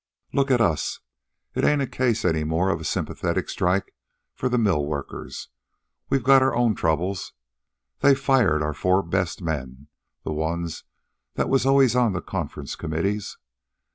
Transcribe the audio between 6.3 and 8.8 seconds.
our own troubles. They've fired our